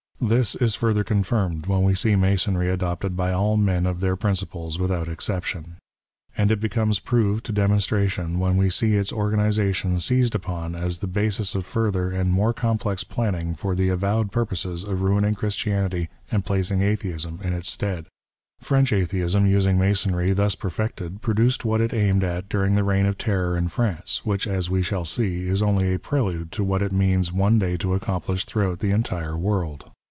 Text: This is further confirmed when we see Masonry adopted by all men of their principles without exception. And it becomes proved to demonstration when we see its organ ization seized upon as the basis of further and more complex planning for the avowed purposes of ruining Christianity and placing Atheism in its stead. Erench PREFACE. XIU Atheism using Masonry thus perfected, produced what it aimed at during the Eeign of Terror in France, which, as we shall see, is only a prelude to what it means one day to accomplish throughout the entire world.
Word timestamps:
This 0.23 0.53
is 0.53 0.75
further 0.75 1.03
confirmed 1.03 1.65
when 1.65 1.81
we 1.81 1.95
see 1.95 2.15
Masonry 2.15 2.69
adopted 2.69 3.17
by 3.17 3.31
all 3.33 3.57
men 3.57 3.87
of 3.87 4.01
their 4.01 4.15
principles 4.15 4.77
without 4.77 5.07
exception. 5.07 5.77
And 6.37 6.51
it 6.51 6.59
becomes 6.59 6.99
proved 6.99 7.43
to 7.47 7.51
demonstration 7.51 8.37
when 8.37 8.55
we 8.55 8.69
see 8.69 8.93
its 8.93 9.11
organ 9.11 9.39
ization 9.39 9.99
seized 9.99 10.35
upon 10.35 10.75
as 10.75 10.99
the 10.99 11.07
basis 11.07 11.55
of 11.55 11.65
further 11.65 12.11
and 12.11 12.31
more 12.31 12.53
complex 12.53 13.03
planning 13.03 13.55
for 13.55 13.73
the 13.73 13.89
avowed 13.89 14.31
purposes 14.31 14.83
of 14.83 15.01
ruining 15.01 15.33
Christianity 15.33 16.07
and 16.31 16.45
placing 16.45 16.83
Atheism 16.83 17.39
in 17.43 17.53
its 17.53 17.71
stead. 17.71 18.05
Erench 18.63 18.89
PREFACE. 18.91 18.91
XIU 18.91 19.01
Atheism 19.01 19.45
using 19.47 19.79
Masonry 19.79 20.33
thus 20.33 20.53
perfected, 20.53 21.23
produced 21.23 21.65
what 21.65 21.81
it 21.81 21.95
aimed 21.95 22.23
at 22.23 22.47
during 22.47 22.75
the 22.75 22.83
Eeign 22.83 23.07
of 23.07 23.17
Terror 23.17 23.57
in 23.57 23.69
France, 23.69 24.23
which, 24.23 24.47
as 24.47 24.69
we 24.69 24.83
shall 24.83 25.03
see, 25.03 25.47
is 25.47 25.63
only 25.63 25.91
a 25.91 25.97
prelude 25.97 26.51
to 26.51 26.63
what 26.63 26.83
it 26.83 26.91
means 26.91 27.33
one 27.33 27.57
day 27.57 27.75
to 27.77 27.95
accomplish 27.95 28.45
throughout 28.45 28.77
the 28.81 28.91
entire 28.91 29.35
world. 29.35 29.89